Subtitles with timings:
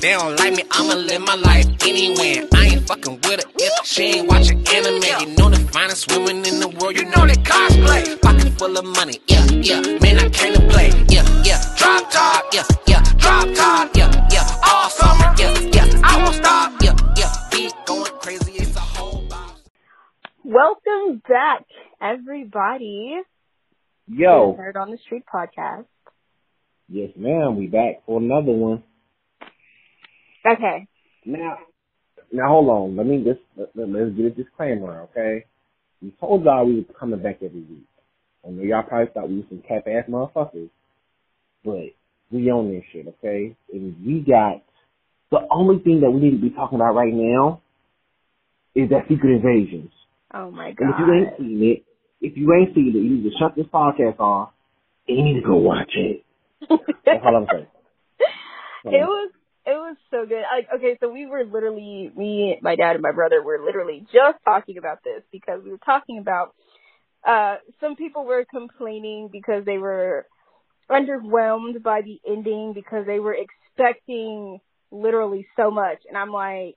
[0.00, 2.46] They don't like me, I'ma live my life anywhere.
[2.54, 5.02] I ain't fucking with her if she ain't watching anime.
[5.20, 8.20] You know the finest women in the world, you know they cosplay.
[8.20, 9.80] Pocket full of money, yeah, yeah.
[10.00, 11.60] Man, I came to play, yeah, yeah.
[11.78, 13.02] Drop top, yeah, yeah.
[13.16, 14.46] Drop top, yeah, yeah.
[14.68, 16.00] All summer, yeah, yeah.
[16.04, 17.32] I won't stop, yeah, yeah.
[17.50, 19.62] Beat going crazy, it's a whole box.
[20.44, 21.64] Welcome back,
[22.02, 23.16] everybody.
[24.08, 25.86] Yo, Heard on the Street podcast.
[26.88, 27.56] yes, ma'am.
[27.56, 28.82] We back for another one.
[30.46, 30.86] Okay.
[31.24, 31.58] Now,
[32.32, 32.96] now hold on.
[32.96, 35.44] Let me just let, let's get a disclaimer, okay?
[36.02, 37.86] We told y'all we were coming back every week.
[38.46, 40.70] I know y'all probably thought we was some cap ass motherfuckers,
[41.64, 41.94] but
[42.30, 43.56] we own this shit, okay?
[43.72, 44.62] And we got
[45.30, 47.60] the only thing that we need to be talking about right now
[48.74, 49.90] is that Secret Invasions.
[50.32, 51.84] Oh my And if you ain't seen it,
[52.20, 54.50] if you ain't seen it, you need to shut this podcast off
[55.08, 56.24] and you need to go watch it.
[56.68, 57.66] That's all I'm saying.
[58.84, 59.30] it was
[59.66, 60.42] it was so good.
[60.50, 64.38] Like okay, so we were literally me, my dad, and my brother were literally just
[64.44, 66.54] talking about this because we were talking about
[67.26, 70.26] uh some people were complaining because they were
[70.90, 76.76] underwhelmed by the ending because they were expecting literally so much, and I'm like,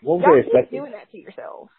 [0.00, 0.80] What y'all they expecting?
[0.80, 1.70] doing that to yourselves.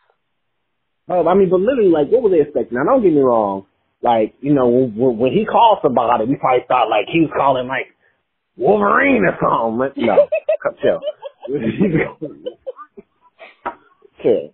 [1.08, 2.78] Oh, I mean, but literally, like, what were they expecting?
[2.78, 3.66] Now, don't get me wrong.
[4.04, 7.68] Like, you know, when, when he called somebody, we probably thought like he was calling
[7.68, 7.88] like
[8.60, 10.06] Wolverine or something.
[10.06, 10.28] No,
[10.64, 11.00] cut- chill.
[14.22, 14.54] chill.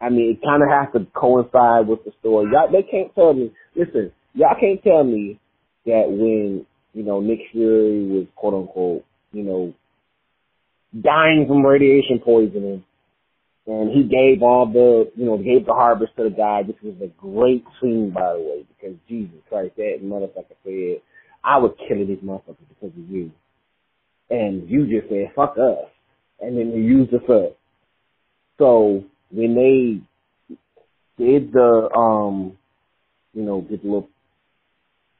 [0.00, 2.50] I mean, it kind of has to coincide with the story.
[2.52, 3.52] Y'all, they can't tell me.
[3.74, 5.40] Listen, y'all can't tell me
[5.86, 9.72] that when you know Nick Fury was quote unquote, you know,
[11.00, 12.84] dying from radiation poisoning
[13.68, 16.94] and he gave all the, you know, gave the harvest to the guy, which was
[17.02, 21.02] a great scene, by the way, because Jesus Christ, that motherfucker said,
[21.48, 23.32] I was killing these motherfuckers because of you.
[24.28, 25.88] And you just said, fuck us.
[26.40, 27.56] And then they used us up.
[28.58, 32.58] So, when they did the, um,
[33.32, 34.08] you know, did the little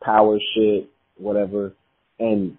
[0.02, 1.72] power shit, whatever,
[2.18, 2.58] and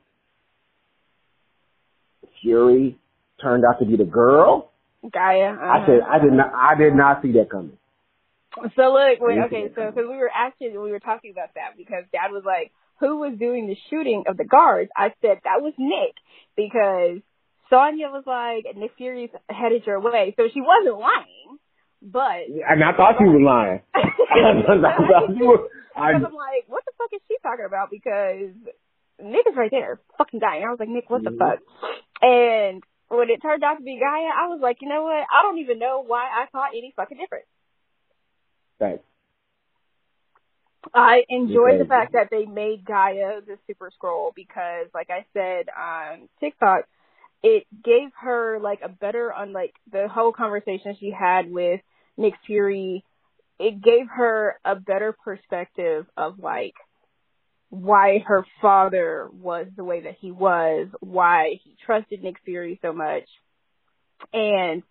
[2.41, 2.97] Fury
[3.41, 4.71] turned out to be the girl,
[5.11, 5.39] Gaia.
[5.39, 5.85] I uh-huh.
[5.85, 7.77] said I did not I did not see that coming.
[8.75, 12.03] So look, wait, okay, so because we were actually we were talking about that because
[12.11, 15.73] Dad was like, "Who was doing the shooting of the guards?" I said that was
[15.77, 16.15] Nick
[16.55, 17.21] because
[17.69, 21.59] Sonya was like, "Nick Fury's headed your way," so she wasn't lying,
[22.01, 23.81] but And I thought you were lying.
[23.93, 24.01] I
[24.65, 25.67] thought you were.
[25.95, 28.55] I, because I'm like, "What the fuck is she talking about?" Because
[29.21, 30.63] Nick is right there, fucking dying.
[30.65, 31.37] I was like, "Nick, what the Mhm.
[31.39, 31.59] fuck?"
[32.21, 35.25] And when it turned out to be Gaia, I was like, "You know what?
[35.33, 37.47] I don't even know why I thought any fucking difference.
[38.79, 39.03] Thanks.
[40.93, 45.67] I enjoyed the fact that they made Gaia the Super Skrull because, like I said
[45.77, 46.85] on TikTok,
[47.43, 51.81] it gave her like a better on like the whole conversation she had with
[52.17, 53.03] Nick Fury.
[53.59, 56.75] It gave her a better perspective of like
[57.69, 62.93] why her father was the way that he was, why he trusted Nick Fury so
[62.93, 63.25] much,
[64.33, 64.81] and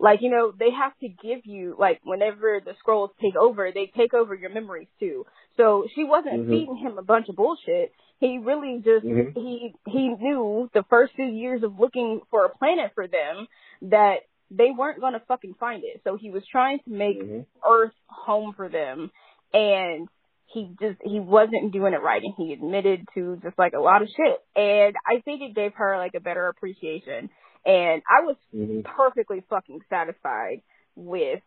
[0.00, 3.90] like you know they have to give you like whenever the Skrulls take over they
[3.96, 5.24] take over your memories too
[5.56, 6.50] so she wasn't Mhm.
[6.50, 9.34] feeding him a bunch of bullshit he really just Mhm.
[9.34, 13.46] he he knew the first few years of looking for a planet for them
[13.82, 17.46] that they weren't going to fucking find it so he was trying to make Mhm.
[17.66, 19.10] earth home for them
[19.52, 20.08] and
[20.46, 24.02] he just he wasn't doing it right and he admitted to just like a lot
[24.02, 27.30] of shit and i think it gave her like a better appreciation
[27.66, 28.84] and i was Mhm.
[28.84, 30.62] perfectly fucking satisfied
[30.96, 31.42] with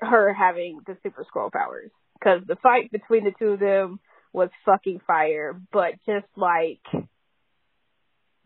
[0.00, 4.00] her having the super Skrull powers because the fight between the two of them
[4.32, 6.80] was fucking fire but just like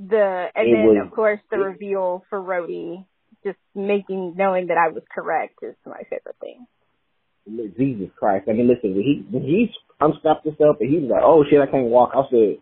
[0.00, 3.04] the and It then was- of course the it- reveal for Rhodey
[3.44, 6.66] just making knowing that I was correct is my favorite thing.
[7.76, 8.48] Jesus Christ!
[8.48, 9.70] I mean, listen, when he when he
[10.00, 12.56] unstrapped himself and he was like, "Oh shit, I can't walk," I said,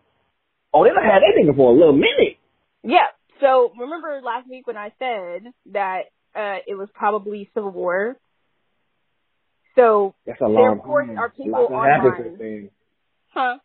[0.73, 2.35] "Oh, they done had that nigga for a little minute."
[2.83, 3.07] Yeah.
[3.41, 6.03] So remember last week when I said that
[6.35, 8.17] uh it was probably Civil War.
[9.75, 11.17] So That's a long course, time.
[11.17, 12.69] are people Lots happened online.
[13.33, 13.57] huh?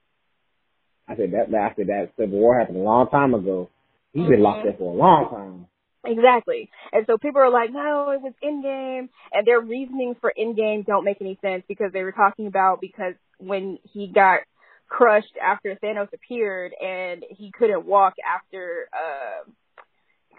[1.08, 3.68] I said that after that Civil War happened a long time ago.
[4.12, 4.42] He's been Mhm.
[4.42, 5.66] locked up for a long time.
[6.04, 6.70] Exactly.
[6.92, 9.08] And so people are like, no, it was Endgame.
[9.32, 13.14] And their reasonings for Endgame don't make any sense because they were talking about because
[13.38, 14.40] when he got
[14.88, 19.50] crushed after Thanos appeared and he couldn't walk after uh,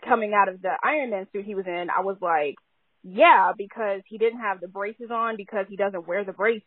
[0.07, 2.55] coming out of the Iron Man suit he was in, I was like,
[3.03, 6.63] yeah, because he didn't have the braces on because he doesn't wear the brace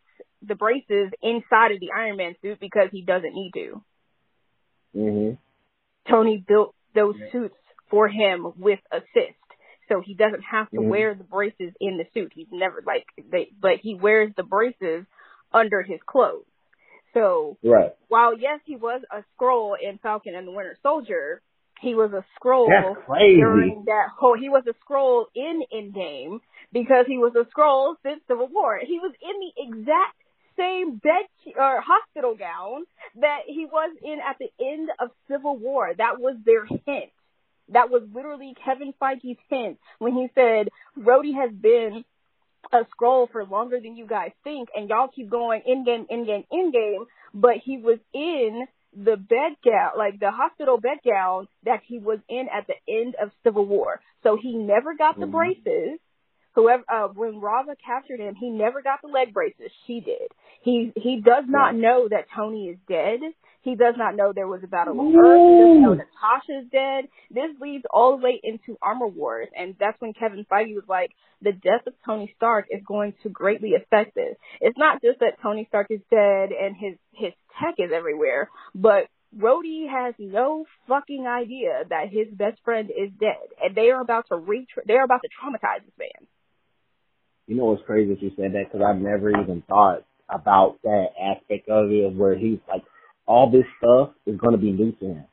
[0.47, 3.83] the braces inside of the Iron Man suit because he doesn't need to.
[4.97, 5.39] Mhm.
[6.09, 7.31] Tony built those Yeah.
[7.31, 7.57] suits
[7.89, 9.39] for him with assist.
[9.89, 10.89] So he doesn't have to Mhm.
[10.89, 12.33] wear the braces in the suit.
[12.35, 15.07] He's never like they but he wears the braces
[15.53, 16.47] under his clothes.
[17.15, 17.93] So Right.
[18.09, 21.43] while yes, he was a Skrull in Falcon and the Winter Soldier,
[21.81, 22.69] he was a Skrull
[23.17, 26.41] during that whole he was a Skrull in Endgame
[26.73, 28.79] because he was a scroll since Civil War.
[28.79, 30.17] He was in the exact
[30.57, 31.27] same bed
[31.57, 32.85] or hospital gown
[33.21, 35.93] that he was in at the end of Civil War.
[35.97, 37.11] That was their hint.
[37.69, 40.69] That was literally Kevin Feige's hint when he said
[40.99, 42.05] Rhodey has been
[42.73, 46.45] a Skrull for longer than you guys think, and y'all keep going Endgame, in game,
[46.53, 47.07] Endgame.
[47.35, 52.19] But he was in the bed gown, like the hospital bed gown that he was
[52.29, 54.01] in at the end of Civil War.
[54.23, 55.33] So he never got the Mhm.
[55.33, 56.01] braces.
[56.55, 59.73] Whoever, uh, when Raava captured him, he never got the leg braces.
[59.87, 60.31] She did.
[60.61, 63.21] He he does not know that Tony is dead.
[63.63, 65.41] He does not know there was a battle of Earth.
[65.41, 67.09] He doesn't know Natasha's dead.
[67.31, 71.13] This leads all the way into Armor Wars, and that's when Kevin Feige was like,
[71.41, 74.37] the death of Tony Stark is going to greatly affect this.
[74.61, 79.07] It's not just that Tony Stark is dead and his his tech is everywhere, but
[79.37, 84.27] Rhodey has no fucking idea that his best friend is dead, and they are about
[84.29, 86.29] to re they're about to traumatize this man.
[87.47, 91.09] You know what's crazy that you said that because I've never even thought about that
[91.21, 92.83] aspect of it where he's like,
[93.27, 95.25] all this stuff is going to be new to him.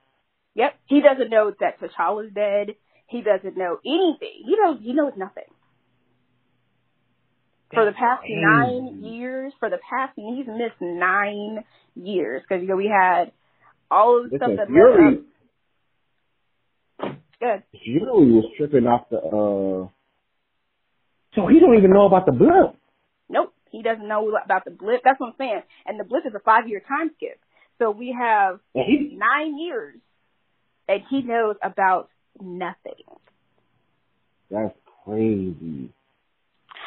[0.56, 2.76] Yep, he doesn't know that T'Challa's dead.
[3.08, 4.44] He doesn't know anything.
[4.46, 5.50] He knows he knows nothing.
[7.74, 11.64] For the past nine years, for the past he's missed nine
[11.96, 13.32] years because you know we had
[13.92, 15.18] all of the stuff Listen, that Fury, led
[17.10, 17.18] up.
[17.40, 17.80] Good.
[17.84, 19.88] Fury was tripping off the, uh,
[21.36, 22.76] so he don't even know about the blip.
[23.30, 25.02] Nope, he doesn't know about the blip.
[25.04, 25.62] That's what I'm saying.
[25.86, 27.40] And the blip is a five year time skip.
[27.80, 29.98] So we have nine years,
[30.88, 32.10] and he knows about
[32.42, 33.04] nothing.
[34.52, 35.90] that's crazy.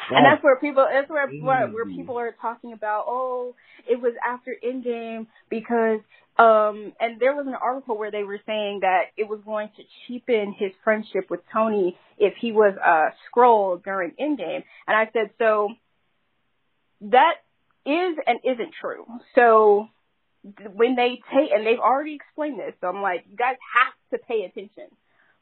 [0.09, 3.55] and that's where people that's where where, where people are talking about oh
[3.89, 5.99] it was after Endgame because
[6.37, 9.83] um and there was an article where they were saying that it was going to
[10.07, 15.31] cheapen his friendship with Tony if he was a Skrull during Endgame and I said
[15.37, 15.69] so
[17.01, 17.35] that
[17.85, 19.05] is and isn't true
[19.35, 19.87] so
[20.73, 24.25] when they take and they've already explained this so I'm like you guys have to
[24.25, 24.89] pay attention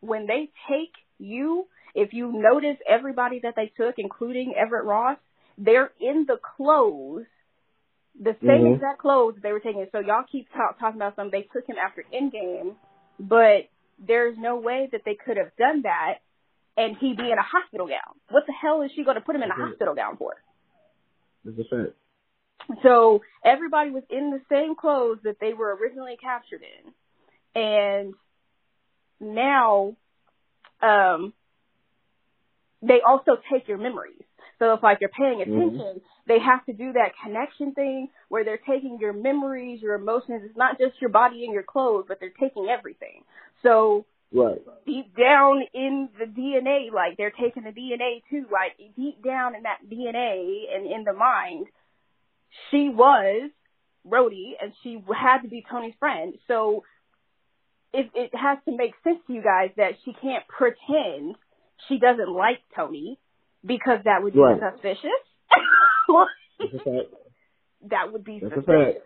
[0.01, 5.17] when they take you if you notice everybody that they took, including Everett Ross,
[5.57, 7.25] they're in the clothes,
[8.19, 8.75] the same Mhm.
[8.75, 9.87] exact clothes they were taking.
[9.91, 12.75] So y'all keep talk, talking about something they took him after Endgame,
[13.19, 13.67] but
[13.99, 16.19] there's no way that they could have done that
[16.77, 18.19] and he be in a hospital gown.
[18.29, 20.41] What the hell is she going to put him in a hospital gown for?
[21.43, 22.00] That's a fact.
[22.83, 26.93] So everybody was in the same clothes that they were originally captured in.
[27.61, 28.13] And
[29.19, 29.95] now,
[30.81, 31.33] um,
[32.81, 34.23] they also take your memories.
[34.59, 35.53] So if like you're paying Mhm.
[35.53, 40.43] attention, they have to do that connection thing where they're taking your memories, your emotions.
[40.45, 43.23] It's not just your body and your clothes, but they're taking everything.
[43.63, 44.61] So Right.
[44.85, 49.63] deep down in the DNA, like they're taking the DNA too, like deep down in
[49.63, 51.67] that DNA and in the mind,
[52.69, 53.49] she was
[54.07, 56.33] Rhodey and she had to be Tony's friend.
[56.47, 56.83] So
[57.93, 61.35] it, it has to make sense to you guys that she can't pretend
[61.87, 63.19] she doesn't like Tony
[63.65, 64.59] because that would be Right.
[64.59, 65.09] suspicious.
[66.59, 67.13] That's a fact.
[67.89, 69.01] that would be That's suspicious.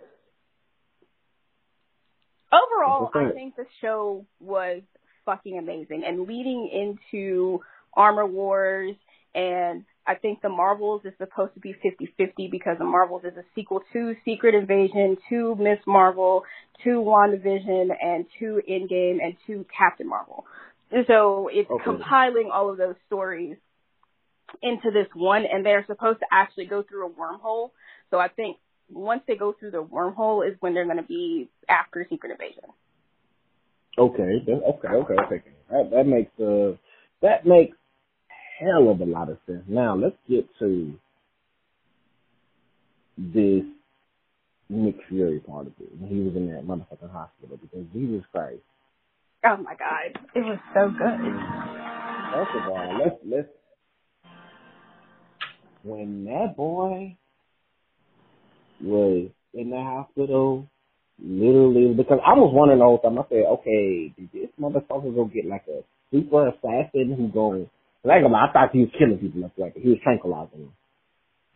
[2.51, 4.81] Overall, I think the show was
[5.25, 7.59] fucking amazing and leading into
[7.93, 8.95] Armor Wars
[9.33, 13.43] and I think the Marvels is supposed to be 50-50 because the Marvels is a
[13.55, 16.43] sequel to Secret Invasion, to Miss Marvel,
[16.83, 20.45] to WandaVision, and to Endgame, and to Captain Marvel.
[20.91, 21.83] And so it's Okay.
[21.83, 23.57] compiling all of those stories
[24.61, 27.71] into this one, and they're supposed to actually go through a wormhole.
[28.11, 28.57] So I think
[28.91, 32.63] once they go through the wormhole is when they're going to be after Secret Invasion.
[33.97, 34.43] Okay.
[34.47, 34.87] Okay.
[34.87, 35.13] Okay.
[35.25, 35.43] Okay.
[35.71, 36.77] That that makes uh
[37.21, 37.77] that makes
[38.59, 39.63] hell of a lot of sense.
[39.67, 40.93] Now let's get to
[43.17, 43.63] this
[44.69, 48.61] Nick Fury part of it when he was in that motherfucking hospital because Jesus Christ.
[49.45, 51.19] Oh my god, it was so good.
[52.33, 53.47] First of all, let's let's
[55.83, 57.15] when that boy
[58.81, 60.67] was in the hospital,
[61.23, 63.19] literally because I was wondering the whole time.
[63.19, 65.81] I said, okay, did this motherfucker go get like a
[66.11, 67.69] super assassin who going?
[68.05, 70.73] Like I thought he was killing people left like he was tranquilizing them.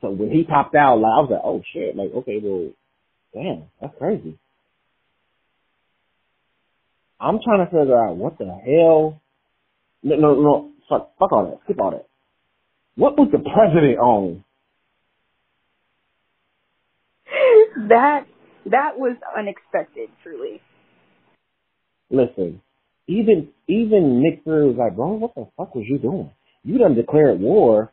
[0.02, 2.72] So when he popped out, like I was like, oh shit, like okay, well,
[3.34, 4.40] damn, that's crazy.
[7.20, 9.14] I'm trying to figure out what the hell
[10.04, 10.72] No, no, no.
[10.90, 11.60] Fuck, fuck all that.
[11.66, 12.08] Skip all that.
[12.96, 14.44] What was the president on?
[17.90, 18.26] that
[18.66, 20.62] that was unexpected, truly.
[22.12, 22.62] Listen,
[23.08, 26.32] even even Nick Fury was like, bro, what the fuck was you doing?
[26.64, 27.92] You done declared war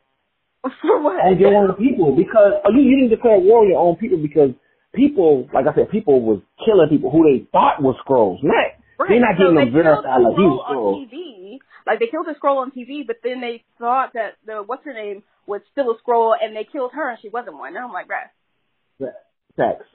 [0.81, 1.19] For what?
[1.23, 4.17] on your own people because oh, you, you didn't declare war on your own people
[4.17, 4.51] because
[4.93, 8.43] people, like I said, people was killing people who they thought was Skrulls.
[8.43, 9.09] Not Right.
[9.09, 11.13] they're not so getting they them verified like he Skrull on Skrulls.
[11.13, 11.57] TV.
[11.85, 14.93] Like they killed a Skrull on TV, but then they thought that the what's her
[14.93, 17.75] name was still a Skrull, and they killed her, and she wasn't one.
[17.75, 19.13] And I'm like, bruh.
[19.55, 19.85] Sex.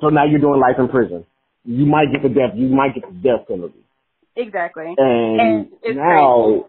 [0.00, 1.24] So now you're doing life in prison.
[1.64, 2.52] You might get the death.
[2.54, 3.80] You might get the death penalty.
[4.36, 4.94] Exactly.
[4.96, 6.66] And, And now,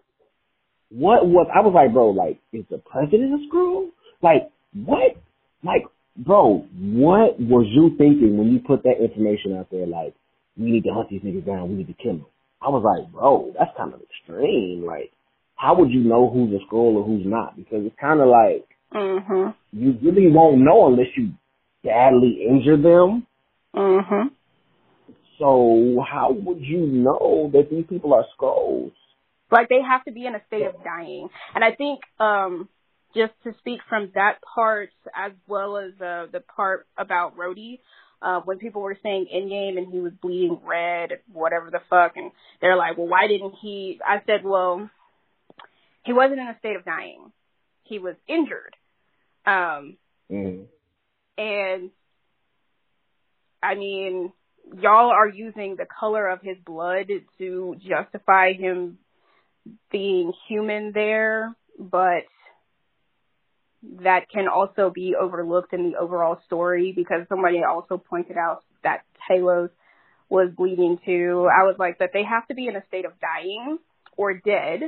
[0.90, 2.10] what was I was like, bro?
[2.10, 3.90] Like, is the president a screw?
[4.22, 5.16] Like, what?
[5.64, 5.84] Like,
[6.16, 9.86] bro, what was you thinking when you put that information out there?
[9.86, 10.14] Like,
[10.56, 11.68] we need to hunt these niggas down.
[11.68, 12.26] We need to kill them.
[12.62, 14.84] I was like, bro, that's kind of extreme.
[14.84, 15.12] Like,
[15.56, 17.56] how would you know who's a Skrull or who's not?
[17.56, 19.54] Because it's kind of like Mhm.
[19.72, 21.30] you really won't know unless you
[21.84, 23.26] badly injure them.
[23.74, 24.30] Mhm.
[25.38, 28.92] So how would you know that these people are Skrulls?
[29.50, 32.68] Like they have to be in a state of dying, and I think um
[33.14, 37.80] just to speak from that part as well as uh, the part about Rhodey,
[38.22, 42.30] uh, when people were saying Endgame and he was bleeding red, whatever the fuck, and
[42.60, 43.98] they're like, well, why didn't he?
[44.06, 44.88] I said, well,
[46.04, 47.32] he wasn't in a state of dying.
[47.82, 48.76] He was injured.
[49.44, 49.96] Um,
[50.30, 50.66] Mm.
[51.36, 51.90] and
[53.60, 54.32] I mean,
[54.80, 58.98] y'all are using the color of his blood to justify him
[59.90, 62.24] being human there, but
[64.02, 69.04] that can also be overlooked in the overall story because somebody also pointed out that
[69.28, 69.70] Talos
[70.28, 71.48] was bleeding too.
[71.50, 73.78] I was like that they have to be in a state of dying
[74.16, 74.82] or dead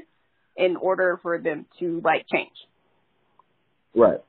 [0.56, 2.52] in order for them to like change.
[3.94, 4.20] Right.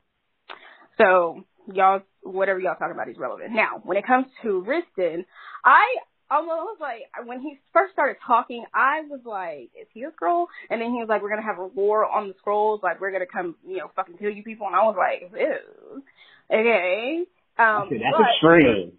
[0.98, 3.52] So y'all, whatever y'all talking about is relevant.
[3.54, 5.26] Now, when it comes to Ritson,
[5.64, 5.86] I
[6.34, 10.82] almost like when he first started talking, I was like, "Is he a Skrull?" And
[10.82, 12.82] then he was like, "We're gonna have a war on the Skrulls.
[12.84, 16.04] Like we're gonna come, you know, fucking kill you people." And I was like, "Ew,
[16.52, 17.24] okay."
[17.58, 18.98] Um, Okay, that's but, extreme.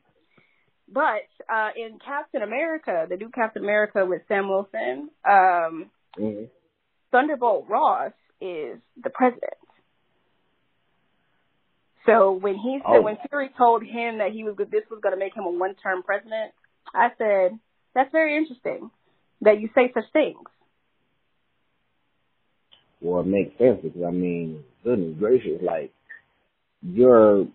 [0.89, 6.49] but uh, in Captain America, the new Captain America with Sam Wilson, um, Mm.
[7.11, 9.55] Thunderbolt Ross is the president.
[12.07, 13.01] So when he said Oh.
[13.03, 15.75] when Fury told him that he was this was going to make him a one
[15.75, 16.53] term president,
[16.95, 17.59] I said
[17.95, 18.91] that's very interesting
[19.43, 20.39] that you say such things.
[23.01, 25.93] Well, it makes sense because I mean, goodness gracious, like
[26.83, 27.47] you're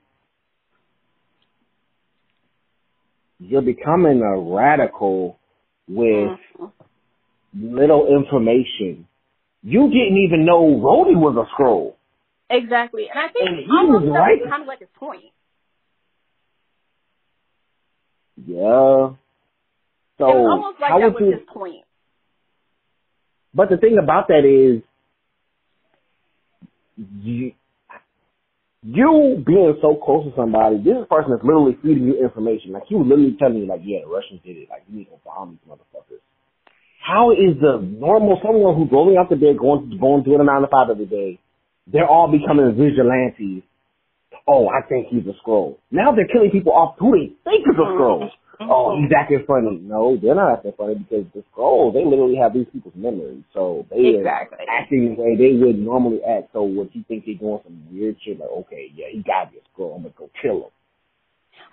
[3.40, 5.40] you're becoming a radical
[5.88, 6.72] with Mhm.
[7.54, 9.08] little information.
[9.64, 11.96] You didn't even know Rhodey was a Skrull.
[12.50, 14.44] Exactly, and I think And he almost was right.
[14.50, 15.24] kind of like his point.
[18.46, 19.14] Yeah.
[20.20, 21.40] So it was almost like how that would was you?
[21.40, 21.84] his point.
[23.56, 24.84] But the thing about that is,
[27.24, 27.54] you,
[28.84, 32.76] you being so close to somebody, this person is literally feeding you information.
[32.76, 34.68] Like he was literally telling you, like, yeah, the Russians did it.
[34.70, 36.22] Like you need to bomb these motherfuckers.
[37.00, 40.62] How is the normal someone who's rolling out the bed, going going to a nine
[40.62, 41.40] to five every day,
[41.88, 43.64] they're all becoming vigilantes?
[44.48, 45.78] Oh, I think he's a Skrull.
[45.92, 47.98] Now they're killing people off who they think is a mm-hmm.
[47.98, 48.30] Skrull.
[48.60, 49.80] Oh, oh he's acting funny.
[49.82, 53.44] No, they're not acting funny because the Skrulls, they literally have these people's memories.
[53.54, 54.66] So they Exactly.
[54.68, 56.50] are acting the way they would normally act.
[56.54, 59.60] So when you think they're doing some weird shit, like, okay, yeah, he got a
[59.72, 59.96] Skrull.
[59.96, 60.72] I'm going to go kill him.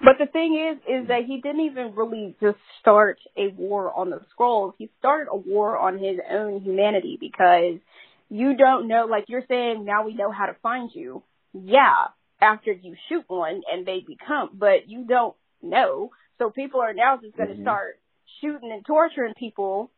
[0.05, 4.11] But the thing is, is that he didn't even really just start a war on
[4.11, 4.75] the Skrulls.
[4.79, 7.81] He started a war on his own humanity because
[8.29, 11.23] you don't know, like you're saying, now we know how to find you.
[11.55, 12.09] Yeah,
[12.41, 16.11] after you shoot one and they become, but you don't know.
[16.39, 17.63] So people are now just going to Mhm.
[17.63, 17.99] start
[18.41, 19.91] shooting and torturing people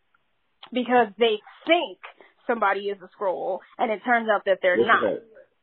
[0.72, 1.98] because they think
[2.46, 5.02] somebody is a Skrull and it turns out that they're Look not.
[5.02, 5.22] that.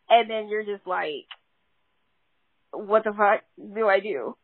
[0.10, 1.25] And then you're just like,
[2.72, 4.36] what the fuck do I do?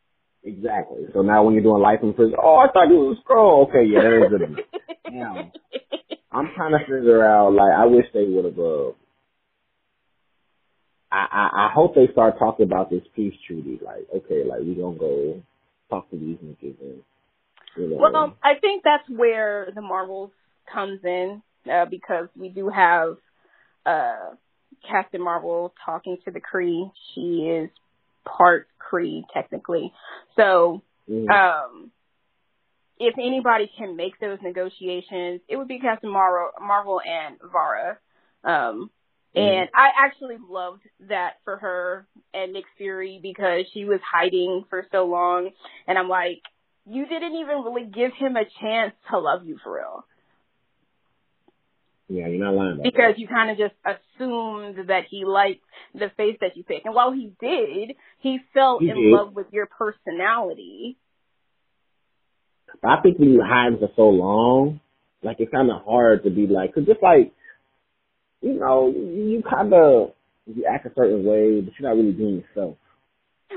[0.44, 1.06] Exactly.
[1.14, 3.68] So now when you're doing life in prison, oh, I thought he was a Skrull.
[3.70, 4.66] Okay, yeah, that is it.
[5.12, 5.52] Damn.
[6.32, 8.92] I'm trying to figure out, like, I wish they would have, uh,
[11.12, 13.80] I, I, I hope they start talking about this peace treaty.
[13.84, 15.44] Like, okay, like, we're gonna go
[15.92, 16.76] talk to these niggas
[17.78, 17.98] you know.
[17.98, 20.32] Well, um, I think that's where the Marvels
[20.72, 23.18] comes in uh, because we do have
[23.86, 24.36] uh,
[24.90, 26.92] Captain Marvel talking to the Kree.
[27.14, 27.70] She is
[28.26, 29.94] part Kree technically,
[30.36, 31.30] so Mhm.
[31.30, 31.92] um,
[33.00, 37.98] if anybody can make those negotiations, it would be Captain Marvel, Marvel and Varra.
[38.44, 38.92] Um,
[39.36, 39.40] Mm-hmm.
[39.48, 44.86] and I actually loved that for her and Nick Fury because she was hiding for
[44.92, 45.52] so long.
[45.88, 46.42] And I'm like,
[46.86, 50.06] you didn't even really give him a chance to love you for real.
[52.10, 52.82] Yeah, you're not lying.
[52.84, 53.20] because that.
[53.20, 56.82] you kind of just assumed that he liked the face that you pick.
[56.84, 59.14] And while he did, he fell He in did.
[59.14, 60.98] love with your personality.
[62.82, 64.82] But I think when you hide for so long,
[65.24, 67.32] like it's kind of hard to be like, cause just like,
[68.42, 69.02] you know, you,
[69.38, 70.12] you kind of
[70.48, 72.78] you act a certain way, but you're not really being yourself.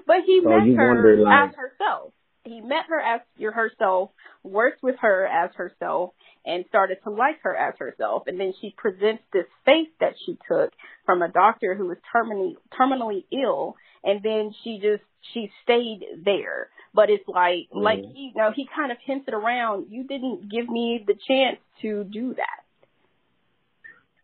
[0.06, 2.12] But he So met her wonder, like- as herself.
[2.46, 4.10] He met her as your herself,
[4.42, 6.10] worked with her as herself,
[6.44, 8.24] and started to like her as herself.
[8.26, 10.70] And then she presents this face that she took
[11.06, 16.68] from a doctor who was terminally terminally ill, and then she just she stayed there.
[16.92, 18.12] But it's like like Mhm.
[18.14, 19.86] you know he kind of hinted around.
[19.90, 22.63] You didn't give me the chance to do that.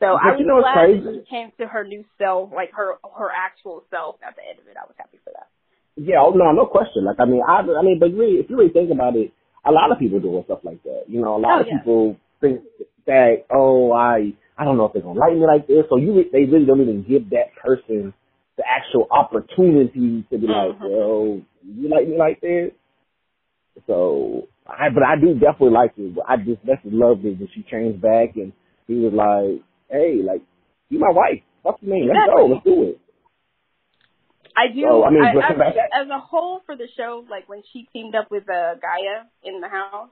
[0.01, 1.21] So But I was you know glad that crazy?
[1.21, 4.67] she came to her new self, like her her actual self at the end of
[4.67, 4.77] it.
[4.77, 5.49] I was happy for that.
[5.97, 7.05] Yeah, oh, no, no question.
[7.05, 9.33] Like, I mean, I, I mean, but really, if you really think about it,
[9.67, 11.05] a lot of people doing stuff like that.
[11.09, 11.77] You know, a lot Oh, of yeah.
[11.77, 12.61] people think
[13.07, 15.85] that, oh, I, I don't know if they're gonna like me like this.
[15.91, 18.15] So you, they really don't even give that person
[18.57, 20.89] the actual opportunity to be like, Mhm.
[20.89, 22.73] well, you like me like this.
[23.87, 26.15] So, I, but I do definitely like it.
[26.15, 28.53] But I just, that's loved it when she changed back and
[28.87, 30.43] he was like, hey, like,
[30.89, 31.43] you my wife.
[31.63, 33.01] Fuck me, let's go, let's do it.
[34.57, 34.83] I do.
[34.83, 38.15] So, I mean, I, I as a whole for the show, like when she teamed
[38.15, 40.11] up with uh, Gaia in the house,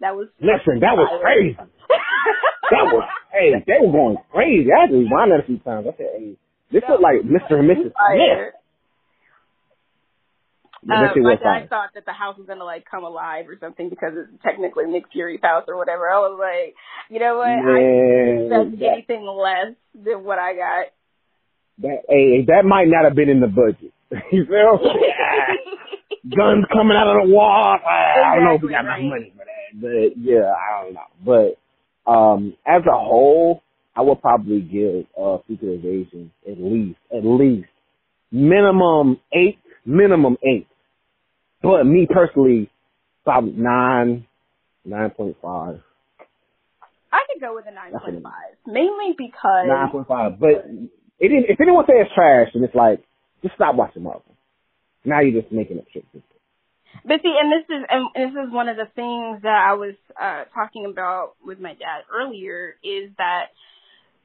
[0.00, 1.56] that was Listen, that was crazy.
[1.56, 4.68] That was, hey, they were going crazy.
[4.72, 5.86] I had to rewind that a few times.
[5.88, 6.36] I said, hey,
[6.72, 7.60] this looked like Mr.
[7.60, 7.92] and Mrs.
[7.92, 8.59] Smith.
[10.82, 14.12] Uh, my dad thought that the house was gonna like come alive or something because
[14.16, 16.08] it's technically Nick Fury's house or whatever.
[16.08, 16.74] I was like,
[17.10, 17.48] you know what?
[17.48, 20.86] I Man, didn't expect that, anything less than what I got.
[21.80, 23.92] that, hey, that might not have been in the budget.
[24.32, 24.80] you feel?
[26.36, 27.78] Guns coming out of the wall.
[27.84, 29.04] I don't know if we got enough right.
[29.04, 31.10] money for that, but yeah, I don't know.
[31.24, 33.62] But um, as a whole,
[33.96, 37.68] I would probably give uh, Secret Invasion at least, at least
[38.32, 40.66] minimum eight, minimum eight.
[41.62, 42.70] But me personally,
[43.24, 44.26] probably nine,
[44.84, 45.80] nine point five,
[47.12, 50.38] I could go with a nine point five, mainly because nine point five.
[50.38, 50.66] But
[51.18, 53.04] it, if anyone says trash, then it's like
[53.42, 54.24] just stop watching Marvel.
[55.04, 56.04] Now you're just making up shit.
[57.04, 59.94] But see, and this is and this is one of the things that I was
[60.20, 63.46] uh talking about with my dad earlier is that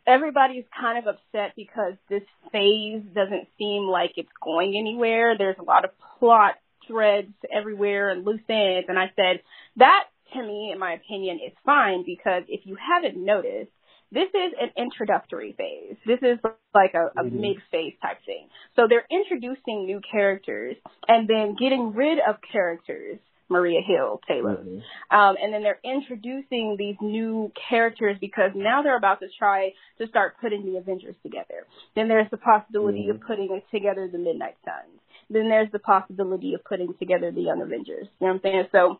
[0.08, 5.38] everybody's kind of upset because this phase doesn't seem like it's going anywhere.
[5.38, 6.56] There's a lot of plot
[6.88, 9.41] threads everywhere and loose ends, and I said
[9.78, 13.71] that to me, in my opinion, is fine because if you haven't noticed,
[14.12, 15.95] this is an introductory phase.
[16.06, 16.39] This is
[16.74, 17.32] like a, a Mhm.
[17.34, 18.48] mid phase type thing.
[18.76, 20.76] So they're introducing new characters
[21.08, 23.17] and then getting rid of characters,
[23.50, 24.63] Maria Hill, Talos.
[24.63, 24.84] Mhm.
[25.12, 30.08] Um, and then they're introducing these new characters because now they're about to try to
[30.08, 31.65] start putting the Avengers together.
[31.95, 33.28] Then there's the possibility of Mhm.
[33.28, 35.02] putting together the Midnight Suns.
[35.29, 38.07] Then there's the possibility of putting together the Young Avengers.
[38.19, 38.65] You know what I'm saying?
[38.71, 38.99] So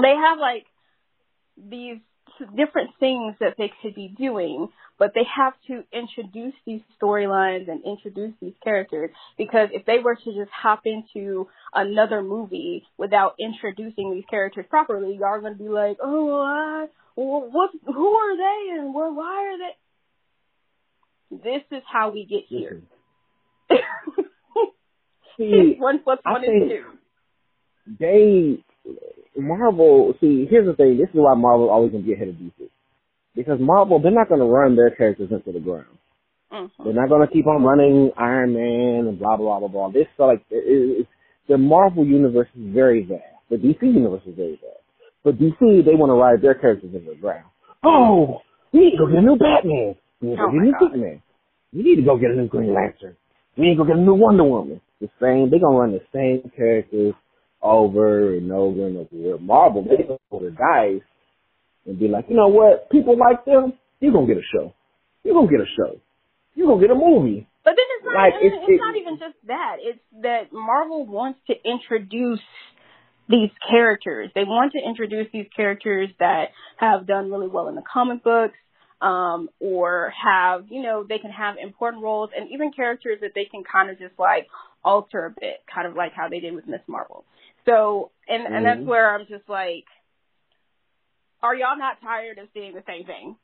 [0.00, 0.66] they have like
[1.56, 1.98] these
[2.56, 7.84] different things that they could be doing, but they have to introduce these storylines and
[7.84, 14.12] introduce these characters because if they were to just hop into another movie without introducing
[14.12, 18.78] these characters properly, y'all are going to be like, oh, I, what, who are they
[18.78, 19.74] and where, why are they?
[21.30, 22.80] This is how we get here.
[25.38, 26.84] See, one plus I one is think- two.
[27.98, 28.64] they
[29.36, 30.14] Marvel.
[30.20, 30.98] See, here's the thing.
[30.98, 32.68] This is why Marvel always gonna be ahead of DC
[33.36, 35.86] because Marvel they're not gonna run their characters into the ground.
[36.52, 36.84] Mm-hmm.
[36.84, 39.90] They're not gonna keep on running Iron Man and blah blah blah blah.
[39.90, 41.08] This so like it, it, it's
[41.48, 43.22] the Marvel universe is very vast.
[43.50, 44.82] The DC universe is very vast.
[45.24, 47.44] But DC they want to ride their characters into the ground.
[47.84, 48.40] Oh,
[48.72, 49.94] we need to go get a new Batman.
[50.20, 50.80] We need to Oh get a new God.
[50.82, 51.22] Superman.
[51.72, 53.16] We need to go get a new Green Lantern.
[53.56, 54.80] We need to go get a new Wonder Woman.
[55.00, 55.50] The same.
[55.50, 57.14] They're gonna run the same characters
[57.62, 59.38] over and over and over.
[59.38, 61.02] Marvel, they gonna roll the dice
[61.86, 62.90] and be like, you know what?
[62.90, 63.74] People like them.
[64.00, 64.74] You gonna get a show.
[65.24, 65.98] You gonna get a show.
[66.54, 67.46] You gonna get a movie.
[67.64, 68.14] But then it's not.
[68.14, 69.76] Like, it's, it's- it's not even just that.
[69.80, 72.40] It's that Marvel wants to introduce
[73.28, 74.30] these characters.
[74.34, 76.46] They want to introduce these characters that
[76.78, 78.56] have done really well in the comic books,
[79.02, 83.44] um, or have you know they can have important roles, and even characters that they
[83.44, 84.46] can kind of just like
[84.84, 87.24] alter a bit, kind of like how they did with Miss Marvel.
[87.66, 88.86] So, and and that's Mhm.
[88.86, 89.84] where I'm just like,
[91.42, 93.36] are y'all not tired of seeing the same thing?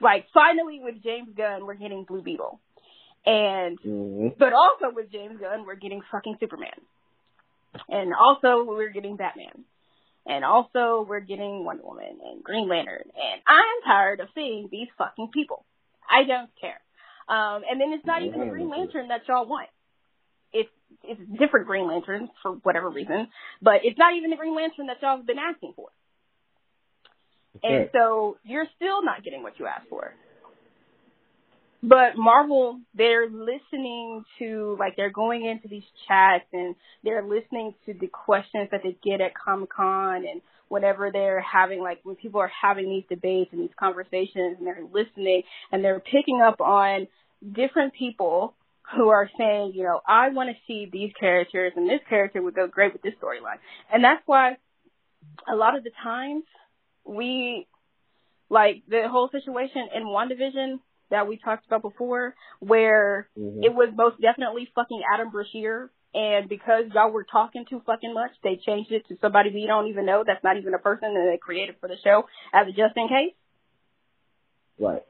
[0.00, 2.60] Like finally with James Gunn, we're getting Blue Beetle,
[3.24, 6.78] and hmm but also with James Gunn, we're getting fucking Superman,
[7.88, 9.64] and also we're getting Batman,
[10.26, 14.88] and also we're getting Wonder Woman and Green Lantern, and I'm tired of seeing these
[14.98, 15.64] fucking people.
[16.10, 16.80] I don't care.
[17.28, 19.68] Um, and then it's not even the Green Lantern that y'all want.
[20.52, 20.70] It's
[21.02, 23.28] it's different Green Lanterns for whatever reason,
[23.62, 25.88] but it's not even the Green Lantern that y'all have been asking for.
[27.62, 30.12] And so you're still not getting what you asked for.
[31.82, 37.94] But Marvel, they're listening to, like, they're going into these chats and they're listening to
[37.94, 42.40] the questions that they get at Comic Con and whenever they're having, like, when people
[42.40, 47.06] are having these debates and these conversations and they're listening and they're picking up on
[47.52, 48.54] different people
[48.94, 52.54] who are saying, you know, I want to see these characters and this character would
[52.54, 53.58] go great with this storyline.
[53.92, 54.56] And that's why
[55.48, 56.44] a lot of the times
[57.04, 57.66] we
[58.48, 60.78] like the whole situation in WandaVision
[61.10, 63.64] that we talked about before, where Mhm.
[63.64, 68.32] it was most definitely fucking Adam Brashear, and because y'all were talking too fucking much,
[68.42, 70.24] they changed it to somebody we don't even know.
[70.24, 73.08] That's not even a person that they created for the show as a just in
[73.08, 73.34] case.
[74.78, 75.02] Right.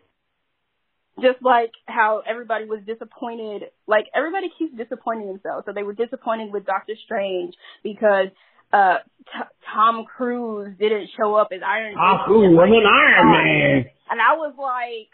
[1.21, 5.65] Just like how everybody was disappointed, like everybody keeps disappointing themselves.
[5.67, 8.29] So they were disappointed with Doctor Strange because
[8.73, 13.85] uh T- Tom Cruise didn't show up as Iron Tom Cruise was an Iron Man.
[14.11, 15.09] And I was like,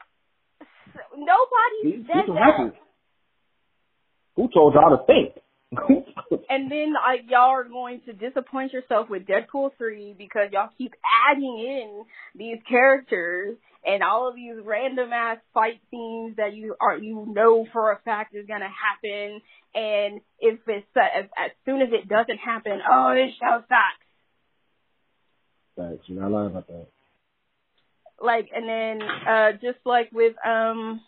[1.17, 2.73] nobody He- he said can that.
[4.37, 5.35] Who told y'all to think?
[6.49, 10.93] And then like y'all are going to disappoint yourself with Deadpool three because y'all keep
[11.31, 16.97] adding in these characters and all of these random ass fight scenes that you are
[16.97, 19.41] you know for a fact is gonna happen.
[19.75, 24.07] And if it's uh, as, as soon as it doesn't happen, oh this show sucks.
[25.77, 26.05] Thanks.
[26.07, 26.87] You're not lying about that.
[28.23, 31.01] like and then uh just like with um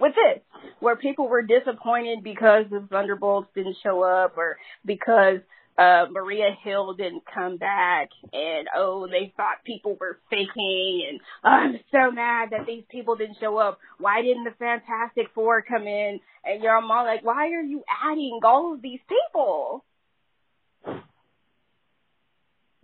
[0.00, 0.42] with this
[0.80, 5.38] where people were disappointed because the Thunderbolts didn't show up or because
[5.78, 11.48] uh Maria Hill didn't come back and oh they thought people were faking and oh,
[11.48, 13.78] I'm so mad that these people didn't show up.
[13.98, 16.20] Why didn't the Fantastic Four come in?
[16.44, 19.84] And you're all like, why are you adding all of these people?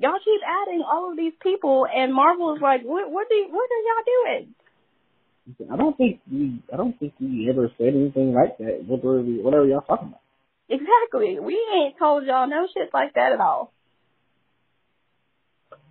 [0.01, 3.11] Y'all keep adding all of these people, and Marvel is like, what?
[3.11, 3.46] What do?
[3.51, 4.55] What are y'all doing?
[5.72, 6.62] I don't think we.
[6.72, 8.85] I don't think we ever said anything like that.
[8.87, 10.20] Whatever, whatever y'all talking about.
[10.68, 11.38] Exactly.
[11.40, 13.72] We ain't told y'all no shit like that at all.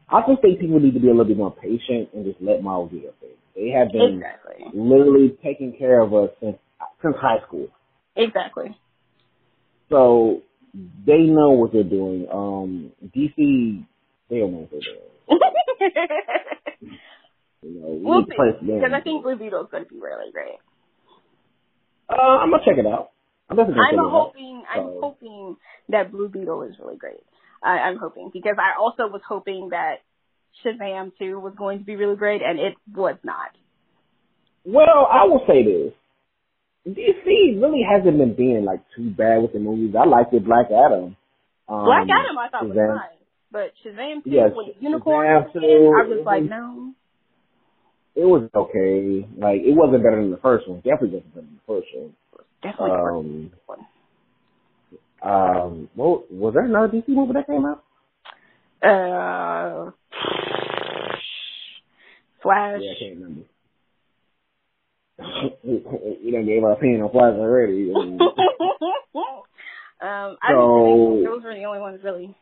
[0.09, 2.63] I just think people need to be a little bit more patient and just let
[2.63, 3.35] Marvel do their thing.
[3.55, 4.65] They have been Exactly.
[4.73, 6.57] literally taking care of us since
[7.01, 7.67] since high school,
[8.15, 8.77] Exactly.
[9.89, 10.41] so
[11.05, 12.27] they know what they're doing.
[12.31, 13.83] Um, DC,
[14.29, 15.39] they don't know what they're doing.
[17.63, 18.65] You know, we we'll see.
[18.65, 20.55] Because I think Blue Beetle is going to be really great.
[22.07, 23.09] Uh, I'm gonna check it out.
[23.49, 24.63] I'm definitely gonna I'm hoping.
[24.69, 25.57] I'm hoping
[25.89, 27.23] that Blue Beetle is really great.
[27.63, 30.03] I, I'm hoping because I also was hoping that
[30.63, 33.51] Shazam 2 was going to be really great, and it was not.
[34.65, 35.93] Well, I will say this.
[36.87, 39.95] DC really hasn't been being like too bad with the movies.
[39.97, 41.15] I liked it, Black Adam.
[41.67, 43.19] Um, Black Adam I thought was Shazam- nice,
[43.51, 46.93] but Shazam 2 Yes, with unicorn, in, 2, I was like, was- no.
[48.15, 49.27] It was okay.
[49.37, 50.77] Like it wasn't better than the first one.
[50.77, 52.13] Definitely wasn't better than the first one.
[52.63, 53.79] Definitely Um, one.
[55.21, 57.83] um, well, was there another DC movie that came out?
[58.81, 59.91] Uh,
[62.41, 62.81] Flash.
[62.81, 63.41] Yeah, I can't remember.
[65.63, 67.91] we done gave our opinion on Flash already.
[67.93, 68.17] um,
[70.01, 72.35] I So- think those were the only ones really.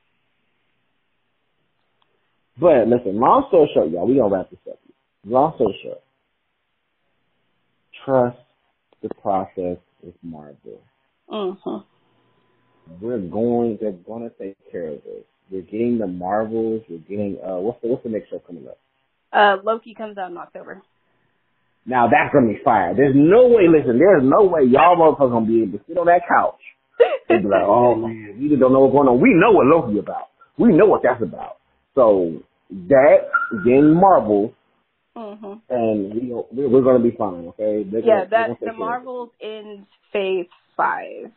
[2.60, 4.80] But listen, long story short, y'all, we gonna wrap this up.
[5.26, 6.02] Long story short,
[8.06, 8.38] trust
[9.02, 10.82] the process with Marvel.
[11.28, 11.78] hmm
[13.02, 15.26] We're going, they're gonna take care of us.
[15.52, 16.84] We're getting the Marvels.
[16.90, 18.78] We're getting uh, what's the what's the next show coming up?
[19.34, 20.82] Uh, Loki comes out in October.
[21.86, 22.94] Now that's gonna be fire.
[22.96, 23.68] There's no way.
[23.68, 26.62] Listen, there's no way y'all motherfuckers are gonna be able to sit on that couch
[27.30, 29.22] and be like, oh man, we just don't know what's going on.
[29.22, 30.30] We know what Loki about.
[30.58, 31.58] We know what that's about.
[31.94, 32.42] So
[32.90, 33.30] that
[33.66, 34.54] then Marvel
[35.16, 37.48] hmm and we we're, we're gonna be fine.
[37.50, 37.84] Okay.
[37.90, 38.74] They're Yeah, gonna- that the.
[38.74, 41.32] Marvels in phase five,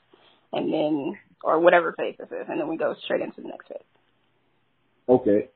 [0.52, 3.68] and then or whatever phase this is, and then we go straight into the next
[3.68, 3.78] phase.
[5.08, 5.48] Okay.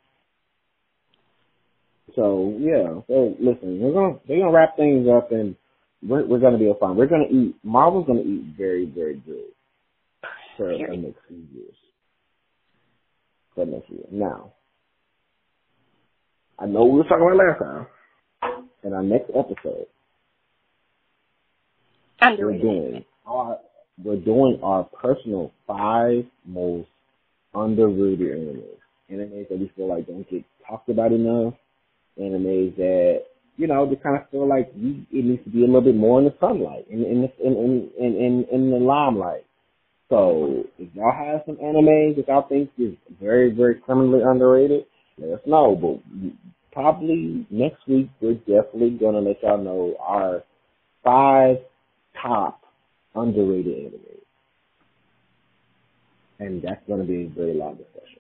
[2.15, 5.57] So yeah, so listen, we're gonna they're gonna wrap things up and
[6.03, 6.95] we're we're gonna be fine.
[6.97, 9.51] We're gonna eat Marvel's gonna eat very, very good
[10.57, 11.75] for the next few years.
[13.55, 14.05] For next year.
[14.11, 14.53] Now
[16.59, 17.87] I know we were talking about last time.
[18.85, 19.87] In our next episode,
[22.47, 23.59] we're doing our
[24.03, 26.89] we're doing our personal five most
[27.55, 28.79] underrated animes.
[29.11, 31.55] Animes that we feel like don't get talked about enough.
[32.21, 33.23] Animes that
[33.57, 35.97] you know they kind of feel like we, it needs to be a little bit
[35.97, 39.45] more in the sunlight, in in the, in, in in in in the limelight.
[40.09, 44.87] So if y'all have some animes that y'all think is very very criminally underrated,
[45.19, 45.77] let us know.
[45.77, 46.33] But
[46.73, 50.43] probably next week we're definitely gonna let y'all know our
[51.05, 51.59] five
[52.21, 52.63] top
[53.15, 54.01] underrated anime.
[56.39, 58.19] And that's going to be a very long discussion.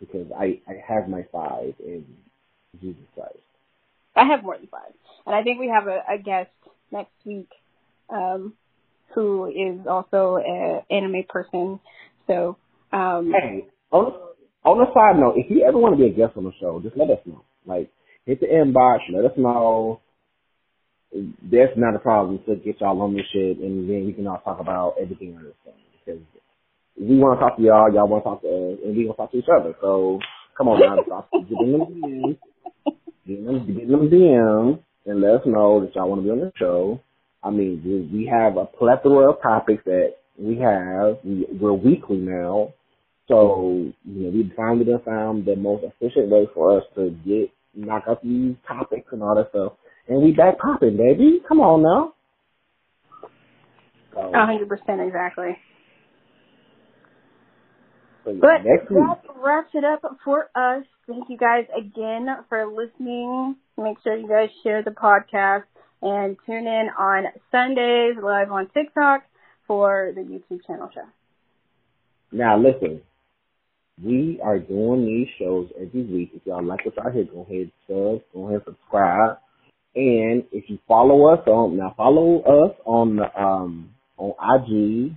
[0.00, 2.04] Because I, I have my five in
[2.80, 3.36] Jesus Christ.
[4.16, 4.92] I have more than five,
[5.24, 6.50] and I think we have a, a guest
[6.90, 7.48] next week,
[8.10, 8.52] um,
[9.14, 11.80] who is also an anime person.
[12.26, 12.58] So,
[12.92, 14.12] um, Hey, on,
[14.64, 16.80] on a side note, if you ever want to be a guest on the show,
[16.82, 17.42] just let us know.
[17.66, 17.90] Like,
[18.26, 20.00] hit the inbox, let us know.
[21.12, 24.40] That's not a problem to get y'all on this shit, and then we can all
[24.44, 25.74] talk about everything on this thing.
[26.04, 26.22] Because
[26.98, 29.18] we want to talk to y'all, y'all want to talk to us, and we want
[29.18, 29.74] to talk to each other.
[29.80, 30.20] So,
[30.56, 32.38] come on now, stop getting them DMs,
[33.26, 36.52] getting them, them DMs, and let us know that y'all want to be on the
[36.56, 37.00] show.
[37.42, 41.18] I mean, we, have a plethora of topics that we have.
[41.24, 42.72] We, we're weekly now.
[43.32, 47.50] So, you know, we finally done found the most efficient way for us to get,
[47.74, 49.72] knock out these topics and all that stuff.
[50.06, 51.40] And we back popping, baby.
[51.48, 52.12] Come on now.
[54.12, 55.56] So, a hundred percent exactly.
[58.24, 60.84] so yeah, But that wraps it up for us.
[61.08, 63.56] Thank you guys again for listening.
[63.78, 65.64] Make sure you guys share the podcast
[66.02, 69.22] and tune in on Sundays live on TikTok
[69.66, 71.06] for the YouTube channel show.
[72.30, 73.00] Now listen,
[74.02, 76.30] we are doing these shows every week.
[76.34, 79.38] If y'all like what y'all hear, go ahead sub, go ahead subscribe.
[79.94, 85.14] And if you follow us on now follow us on the um on IG,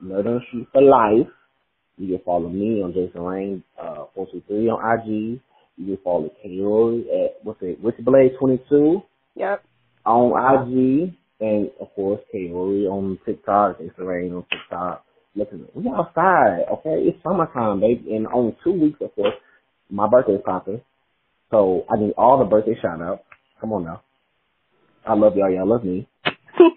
[0.00, 1.28] Murder and Shoot for Life.
[1.96, 5.40] You can follow me on Jason Rain, uh four two three on IG.
[5.76, 9.02] You can follow Karory at what's it, Witchblade twenty two
[9.36, 9.64] Yep.
[10.04, 15.04] on IG and of course Kaori on TikTok, Jason Rain on TikTok.
[15.36, 17.02] Listen, we outside, okay?
[17.02, 18.14] It's summertime, baby.
[18.14, 19.34] And only two weeks, of course,
[19.90, 20.80] my birthday's popping.
[21.50, 23.22] So I need all the birthday shout outs.
[23.60, 24.02] Come on now.
[25.06, 26.08] I love y'all, y'all love me.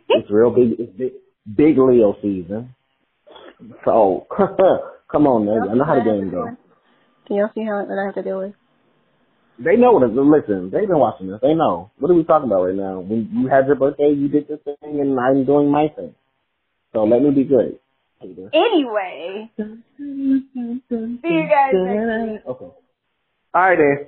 [0.09, 1.11] It's real big it's big
[1.45, 2.73] big Leo season.
[3.85, 4.25] So
[5.11, 6.57] come on man, I know how the game goes.
[7.27, 8.53] Can y'all see how that I have to deal with?
[9.59, 11.39] They know what it listen, they've been watching this.
[11.41, 11.91] They know.
[11.99, 12.99] What are we talking about right now?
[12.99, 16.15] When you had your birthday, you did this thing and I'm doing my thing.
[16.93, 17.79] So let me be great.
[18.21, 18.49] Peter.
[18.53, 19.63] Anyway, see
[19.97, 22.41] you guys next week.
[22.47, 22.65] Okay.
[22.65, 22.75] All
[23.53, 24.07] right, then.